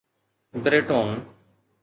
[0.63, 1.13] بريٽون